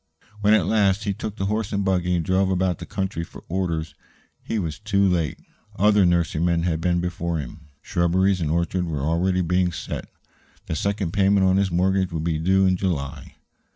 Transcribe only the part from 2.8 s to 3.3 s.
country